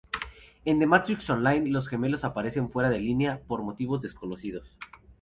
[0.65, 4.75] En "The Matrix Online", los Gemelos aparecen fuera de línea, por motivos desconocidos.